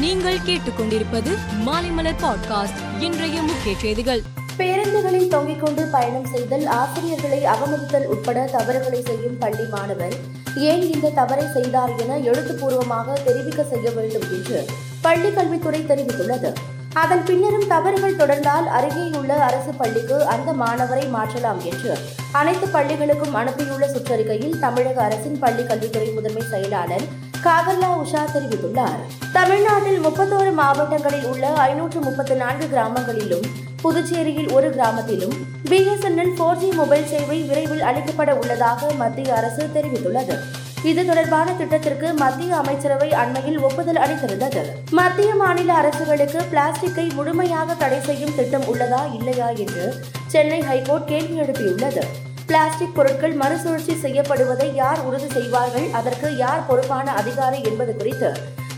நீங்கள் 0.00 0.38
கேட்டுக்கொண்டிருப்பது 0.46 1.30
மாலைமலர் 1.66 2.20
பாட்காஸ்ட் 2.22 2.78
இன்றைய 2.98 3.42
முக்கிய 3.42 3.76
செய்திகள். 3.78 4.22
பேருந்துகளில் 4.58 5.28
தொங்கிக் 5.28 5.60
கொண்டு 5.60 5.86
பயணம் 5.86 6.24
செய்தல் 6.24 6.66
ஆசிரியர்களை 6.66 7.44
அவமதித்தல் 7.44 8.04
உட்பட 8.04 8.48
தவறுகளை 8.52 9.02
செய்யும் 9.02 9.38
பள்ளி 9.38 9.64
மாணவர். 9.70 10.14
ஏன் 10.56 10.92
இந்த 10.92 11.10
தவறை 11.10 11.46
செய்தார் 11.52 11.96
என 11.96 12.18
எழுத்துப்பூர்வமாக 12.18 13.12
தெரிவிக்க 13.12 13.62
செய்ய 13.62 13.90
வேண்டும் 13.90 14.22
என்று 14.22 14.64
பள்ளி 15.02 15.30
கல்வித்துறை 15.30 15.80
தெரிவித்துள்ளது. 15.80 16.52
அதன் 16.94 17.24
பின்னரும் 17.24 17.66
தவறுகள் 17.66 18.16
தொடர்ந்தால் 18.16 18.66
அருகேயுள்ள 18.66 19.28
அரசு 19.28 19.72
பள்ளிக்கு 19.72 20.26
அந்த 20.26 20.52
மாணவரை 20.52 21.10
மாற்றலாம் 21.10 21.60
என்று 21.64 21.98
அனைத்து 22.32 22.66
பள்ளிகளுக்கும் 22.66 23.34
அனுப்பியுள்ள 23.34 23.86
சுற்றறிக்கையில் 23.86 24.58
தமிழக 24.58 25.02
அரசின் 25.02 25.38
பள்ளி 25.38 25.64
கல்வித்துறை 25.64 26.08
முதன்மை 26.08 26.42
செயலாளர் 26.50 27.28
காகர்லா 27.44 27.90
உஷா 28.02 28.22
தெரிவித்துள்ளார். 28.34 29.00
தமிழ்நாட்டில் 29.32 30.04
முப்பத்தோரு 30.04 30.52
மாவட்டங்களில் 30.52 31.24
உள்ள 31.24 31.52
ஐநூற்று 31.54 32.00
முப்பத்தி 32.00 32.34
நான்கு 32.34 32.66
கிராமங்களிலும் 32.66 33.46
புதுச்சேரியில் 33.82 34.52
ஒரு 34.52 34.70
கிராமத்திலும் 34.70 35.34
பிஎஸ்என்எல் 35.70 36.34
போர் 36.36 36.58
ஜி 36.58 36.70
மொபைல் 36.72 37.06
சேவை 37.06 37.42
விரைவில் 37.42 37.80
அளிக்கப்பட 37.80 38.32
உள்ளதாக 38.32 38.90
மத்திய 38.94 39.34
அரசு 39.34 39.70
தெரிவித்துள்ளது. 39.74 40.36
இது 40.82 41.06
தொடர்பான 41.06 41.52
திட்டத்திற்கு 41.52 42.12
மத்திய 42.14 42.56
அமைச்சரவை 42.56 43.12
அண்மையில் 43.12 43.60
ஒப்புதல் 43.60 44.02
அளித்திருந்தது. 44.04 44.62
மத்திய 44.90 45.34
மாநில 45.34 45.72
அரசுகளுக்கு 45.72 46.42
பிளாஸ்டிக்கை 46.42 47.08
முழுமையாக 47.14 47.74
தடை 47.74 48.00
செய்யும் 48.00 48.34
திட்டம் 48.34 48.68
உள்ளதா 48.74 49.14
இல்லையா 49.18 49.48
என்று 49.48 49.94
சென்னை 50.26 50.60
ஹைகோர்ட் 50.60 51.06
கேள்வி 51.06 51.40
எழுப்பியுள்ளது. 51.40 52.04
பிளாஸ்டிக் 52.50 52.94
பொருட்கள் 52.94 53.34
மறுசுழற்சி 53.40 53.94
செய்யப்படுவதை 54.04 54.66
யார் 54.74 55.00
உறுதி 55.08 55.28
செய்வார்கள்? 55.34 55.84
அதற்கு 55.98 56.28
யார் 56.36 56.64
பொறுப்பான 56.68 57.12
அதிகாரி 57.20 57.58
என்பது 57.62 57.92
குறித்து 57.96 58.30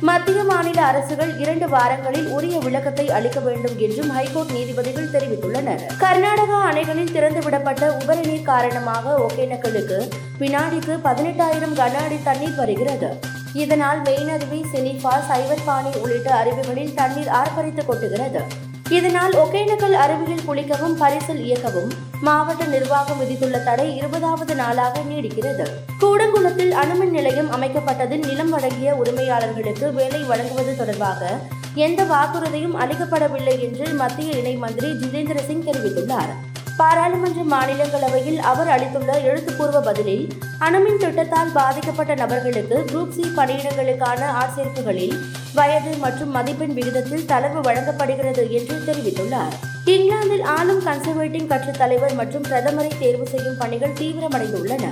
மத்திய 0.09 0.45
மாநில 0.45 0.79
அரசுகள் 0.83 1.39
இரண்டு 1.39 1.67
வாரங்களில் 1.69 2.29
உரிய 2.37 2.59
விளக்கத்தை 2.59 3.11
அளிக்க 3.11 3.41
வேண்டும் 3.41 3.77
என்றும் 3.79 4.11
ஹைகோர்ட் 4.17 4.53
நீதிபதிகள் 4.57 5.13
தெரிவித்துள்ளனர். 5.15 5.83
கர்நாடகா 6.03 6.59
அணைகளில் 6.71 7.15
திறந்துவிடப்பட்ட 7.17 7.89
உபரி 8.01 8.25
நீர் 8.29 8.49
காரணமாக 8.51 9.15
ஒகேனக்கலுக்கு 9.27 9.99
வினாடிக்கு 10.39 10.97
பதினெட்டாயிரம் 11.09 11.79
கன 11.81 11.95
அடி 12.07 12.19
தண்ணீர் 12.25 12.55
வருகிறது. 12.55 13.11
இதனால் 13.53 14.03
மெயினருவி 14.03 14.61
சினிஃபா 14.75 15.15
சைவர்பாணி 15.31 15.95
உள்ளிட்ட 16.03 16.31
அருவிகளில் 16.43 16.95
தண்ணீர் 16.95 17.33
ஆர்ப்பரித்து 17.41 17.85
கொட்டுகிறது. 17.85 18.43
இதனால் 18.99 19.35
ஒகேனக்கல் 19.43 19.97
அருவியில் 20.05 20.45
குளிக்கவும் 20.47 20.97
பரிசல் 21.01 21.43
இயக்கவும் 21.49 21.93
மாவட்ட 22.21 22.65
நிர்வாகம் 22.65 23.21
விதித்துள்ள 23.21 23.65
தடை 23.65 23.87
இருபதாவது 23.97 24.55
நாளாக 24.55 25.01
நீடிக்கிறது. 25.11 25.67
கூடங்குளத்தில் 26.01 26.73
அணுமின் 26.83 27.15
நிலையம் 27.17 27.51
அமைக்கப்பட்டதில் 27.53 28.27
நிலம் 28.27 28.51
வழங்கிய 28.51 28.95
உரிமையாளர்களுக்கு 28.95 29.89
வேலை 29.93 30.23
வழங்குவது 30.23 30.77
தொடர்பாக 30.77 31.31
எந்த 31.75 32.03
வாக்குறுதியும் 32.05 32.79
அளிக்கப்படவில்லை 32.85 33.57
என்று 33.67 33.87
மத்திய 33.95 34.39
இணை 34.41 34.57
மந்திரி 34.57 34.91
ஜிதேந்திர 35.03 35.39
சிங் 35.47 35.69
தெரிவித்துள்ளார். 35.69 36.33
பாராளுமன்ற 36.77 37.43
மாநிலங்களவையில் 37.57 38.39
அவர் 38.39 38.69
அளித்துள்ள 38.69 39.21
எழுத்துப்பூர்வ 39.21 39.81
பதிலில் 39.81 40.25
அணுமின் 40.59 41.01
திட்டத்தால் 41.01 41.53
பாதிக்கப்பட்ட 41.53 42.15
நபர்களுக்கு 42.15 42.77
குரூப் 42.93 43.11
சி 43.11 43.23
பணியிடங்களுக்கான 43.37 44.21
ஆட்சேர்ப்புகளில் 44.41 45.17
வயது 45.55 45.97
மற்றும் 45.97 46.31
மதிப்பெண் 46.31 46.75
விகிதத்தில் 46.75 47.29
தளர்வு 47.29 47.61
வழங்கப்படுகிறது 47.61 48.53
என்று 48.53 48.77
தெரிவித்துள்ளார். 48.87 49.55
இங்கிலாந்தில் 49.85 50.43
ஆளும் 50.43 50.83
கன்சர்வேட்டிவ் 50.87 51.47
கட்சி 51.47 51.71
தலைவர் 51.71 52.15
மற்றும் 52.15 52.43
பிரதமரை 52.43 52.91
தேர்வு 52.99 53.27
செய்யும் 53.27 53.59
பணிகள் 53.59 53.99
தீவிரமடைந்துள்ளன. 54.01 54.85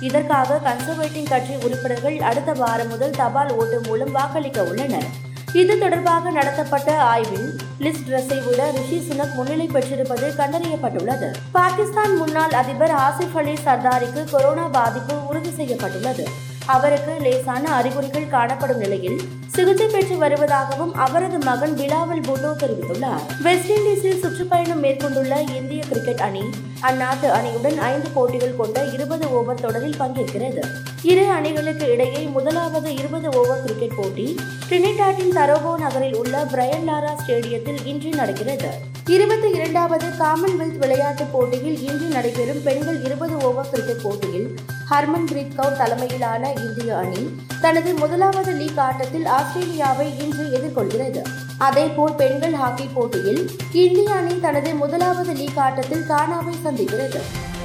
இதற்காக 0.00 0.60
கன்சர்வேட்டிவ் 0.64 1.28
கட்சி 1.28 1.54
உறுப்பினர்கள் 1.54 2.18
அடுத்த 2.20 2.52
வாரம் 2.52 2.88
முதல் 2.88 3.10
தபால் 3.10 3.52
ஓட்டு 3.52 3.80
மூலம் 3.80 4.12
வாக்களிக்க 4.12 4.62
உள்ளனர். 4.62 5.30
இது 5.60 5.78
தொடர்பாக 5.78 6.30
நடத்தப்பட்ட 6.30 7.00
ஆய்வில் 7.00 7.48
லிஸ் 7.80 8.02
ட்ரெஸ்ஸை 8.08 8.38
விட 8.44 8.70
ரிஷி 8.70 8.98
சுனக் 9.08 9.34
முன்னிலை 9.34 9.66
பெற்றிருப்பது 9.66 10.34
கண்டறியப்பட்டுள்ளது. 10.38 11.28
பாகிஸ்தான் 11.52 12.16
முன்னாள் 12.16 12.50
அதிபர் 12.50 12.90
ஆசிப் 12.90 13.36
அலி 13.36 13.54
சர்தாரிக்கு 13.64 14.24
கொரோனா 14.30 14.64
பாதிப்பு 14.68 15.26
உறுதி 15.26 15.50
செய்யப்பட்டுள்ளது. 15.50 16.26
அவருக்கு 16.66 17.16
லேசான 17.20 17.72
அறிகுறிகள் 17.72 18.28
காணப்படும் 18.28 18.78
நிலையில் 18.78 19.20
சிகிச்சை 19.46 19.86
பெற்று 19.86 20.16
வருவதாகவும் 20.16 20.92
அவரது 20.92 21.38
மகன் 21.38 21.76
பிலாவல் 21.76 22.22
புல்லோ 22.22 22.50
தெரிவித்துள்ளார். 22.58 23.42
வெஸ்ட் 23.42 23.70
இண்டீஸில் 23.70 24.20
சுற்றுப்பயணம் 24.20 24.80
மேற்கொண்டுள்ள 24.80 25.40
இந்திய 25.40 25.82
கிரிக்கெட் 25.88 26.20
அணி 26.20 26.42
அந்நாட்டு 26.82 27.28
அணியுடன் 27.28 27.76
ஐந்து 27.76 28.08
போட்டிகள் 28.08 28.56
கொண்ட 28.56 28.84
இருபது 28.84 29.30
ஓவர் 29.30 29.60
தொடரில் 29.60 30.00
பங்கேற்கிறது. 30.00 30.62
இரு 31.02 31.26
அணிகளுக்கு 31.26 31.92
இடையே 31.92 32.18
முதலாவது 32.18 32.94
இருபது 32.94 33.28
ஓவர் 33.38 33.62
கிரிக்கெட் 33.62 33.96
போட்டி 33.96 34.40
டிரினிடாட்டின் 34.68 35.34
தரோகோ 35.34 35.78
நகரில் 35.78 36.16
உள்ள 36.16 36.44
பிரையன் 36.44 36.88
லாரா 36.88 37.12
ஸ்டேடியத்தில் 37.26 37.86
இன்று 37.86 38.10
நடக்கிறது. 38.10 38.70
இருபத்தி 39.06 39.50
இரண்டாவது 39.50 40.06
காமன்வெல்த் 40.06 40.78
விளையாட்டுப் 40.78 41.32
போட்டியில் 41.32 41.82
இன்று 41.82 42.06
நடைபெறும் 42.06 42.62
பெண்கள் 42.62 43.04
இருபது 43.04 43.36
ஓவர் 43.36 43.70
கிரிக்கெட் 43.70 44.02
போட்டியில் 44.02 44.56
ஹர்மன் 44.92 45.30
பிரீத் 45.32 45.54
கவுர் 45.54 45.76
தலைமையிலான 45.76 46.52
இந்திய 46.52 46.96
அணி 46.96 47.36
தனது 47.60 47.94
முதலாவது 47.94 48.52
லீக் 48.52 48.78
ஆட்டத்தில் 48.78 49.26
ஆஸ்திரேலியாவை 49.26 50.18
இன்று 50.18 50.44
எதிர்கொள்கிறது. 50.44 51.22
அதேபோல் 51.58 52.14
பெண்கள் 52.14 52.52
ஹாக்கி 52.52 52.88
போட்டியில் 52.94 53.50
இந்திய 53.72 54.14
அணி 54.14 54.40
தனது 54.40 54.74
முதலாவது 54.74 55.32
லீக் 55.32 55.58
ஆட்டத்தில் 55.58 56.04
கானாவை 56.08 56.54
சந்திக்கிறது. 56.64 57.20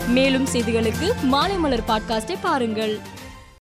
மேலும் 0.08 0.48
செய்திகளுக்கு 0.54 1.14
மாலைமலர் 1.32 1.84
பாட்காஸ்டை 1.88 2.36
பாருங்கள். 2.42 3.00